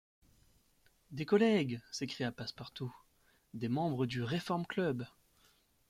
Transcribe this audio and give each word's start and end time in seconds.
Des 1.11 1.27
collègues! 1.27 1.79
s’écria 1.91 2.31
Passepartout, 2.31 2.91
des 3.53 3.69
membres 3.69 4.07
du 4.07 4.23
Reform-Club! 4.23 5.05